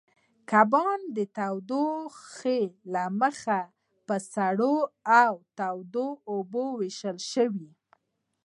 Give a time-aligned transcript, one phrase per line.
[0.49, 2.61] کبان د اوبو تودوخې
[2.93, 3.61] له مخې
[4.07, 4.75] په سړو
[5.23, 7.71] او تودو اوبو وېشل شوي.